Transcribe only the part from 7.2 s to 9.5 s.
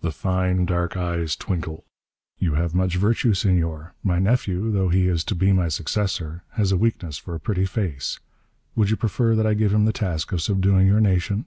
a pretty face. Would you prefer that